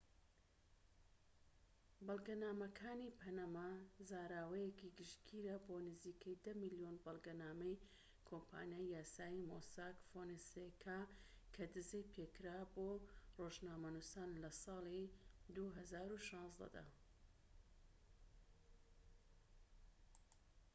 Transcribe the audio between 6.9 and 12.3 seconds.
بەڵگەنامەی کۆمپانیای یاسایی مۆساك فۆنسێکا کە دزەی